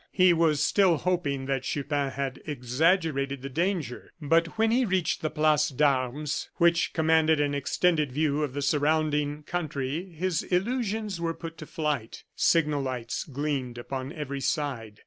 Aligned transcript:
He 0.11 0.33
was 0.33 0.63
still 0.63 0.97
hoping 0.97 1.45
that 1.45 1.61
Chupin 1.61 2.09
had 2.13 2.41
exaggerated 2.47 3.43
the 3.43 3.49
danger; 3.49 4.11
but 4.19 4.57
when 4.57 4.71
he 4.71 4.83
reached 4.83 5.21
the 5.21 5.29
Place 5.29 5.69
d'Arms, 5.69 6.49
which 6.55 6.91
commanded 6.93 7.39
an 7.39 7.53
extended 7.53 8.11
view 8.11 8.41
of 8.41 8.53
the 8.53 8.63
surrounding 8.63 9.43
country, 9.43 10.09
his 10.11 10.41
illusions 10.41 11.21
were 11.21 11.35
put 11.35 11.55
to 11.59 11.67
flight. 11.67 12.23
Signal 12.35 12.81
lights 12.81 13.25
gleamed 13.25 13.77
upon 13.77 14.11
every 14.11 14.41
side. 14.41 14.99